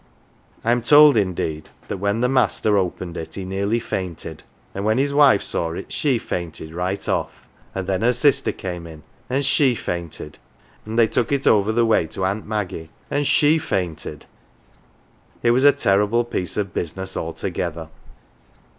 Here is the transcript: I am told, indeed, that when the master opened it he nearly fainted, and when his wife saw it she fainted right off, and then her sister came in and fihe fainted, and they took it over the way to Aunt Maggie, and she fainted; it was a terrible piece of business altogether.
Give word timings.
I 0.63 0.71
am 0.71 0.81
told, 0.81 1.15
indeed, 1.15 1.69
that 1.87 1.97
when 1.97 2.21
the 2.21 2.27
master 2.27 2.75
opened 2.75 3.15
it 3.17 3.35
he 3.35 3.45
nearly 3.45 3.79
fainted, 3.79 4.41
and 4.73 4.83
when 4.83 4.97
his 4.97 5.13
wife 5.13 5.43
saw 5.43 5.73
it 5.73 5.93
she 5.93 6.17
fainted 6.17 6.73
right 6.73 7.07
off, 7.07 7.45
and 7.75 7.85
then 7.85 8.01
her 8.01 8.11
sister 8.11 8.51
came 8.51 8.87
in 8.87 9.03
and 9.29 9.43
fihe 9.43 9.77
fainted, 9.77 10.39
and 10.87 10.97
they 10.97 11.05
took 11.05 11.31
it 11.31 11.45
over 11.45 11.71
the 11.71 11.85
way 11.85 12.07
to 12.07 12.25
Aunt 12.25 12.47
Maggie, 12.47 12.89
and 13.11 13.27
she 13.27 13.59
fainted; 13.59 14.25
it 15.43 15.51
was 15.51 15.63
a 15.63 15.71
terrible 15.71 16.23
piece 16.23 16.57
of 16.57 16.73
business 16.73 17.15
altogether. 17.15 17.89